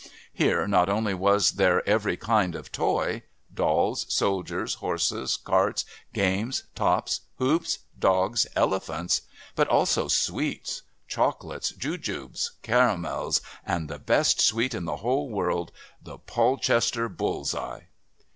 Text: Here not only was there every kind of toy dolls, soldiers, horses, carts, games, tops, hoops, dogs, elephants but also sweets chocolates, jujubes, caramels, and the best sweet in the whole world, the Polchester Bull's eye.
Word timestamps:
Here 0.33 0.67
not 0.67 0.89
only 0.89 1.13
was 1.13 1.51
there 1.51 1.87
every 1.87 2.17
kind 2.17 2.55
of 2.55 2.71
toy 2.71 3.21
dolls, 3.53 4.07
soldiers, 4.11 4.73
horses, 4.81 5.37
carts, 5.37 5.85
games, 6.11 6.63
tops, 6.73 7.21
hoops, 7.35 7.77
dogs, 7.99 8.47
elephants 8.55 9.21
but 9.55 9.67
also 9.67 10.07
sweets 10.07 10.81
chocolates, 11.07 11.69
jujubes, 11.73 12.53
caramels, 12.63 13.41
and 13.63 13.89
the 13.91 13.99
best 13.99 14.41
sweet 14.41 14.73
in 14.73 14.85
the 14.85 14.97
whole 15.05 15.29
world, 15.29 15.71
the 16.01 16.17
Polchester 16.17 17.07
Bull's 17.07 17.53
eye. 17.53 17.85